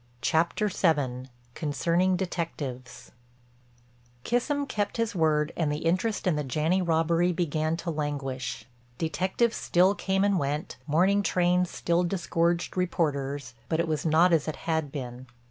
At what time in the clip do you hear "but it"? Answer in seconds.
13.69-13.87